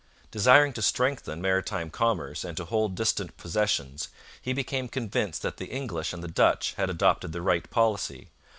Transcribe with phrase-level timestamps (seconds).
[0.31, 4.09] Desiring to strengthen maritime commerce and to hold distant possessions,
[4.41, 8.29] he became convinced that the English and the Dutch had adopted the right policy.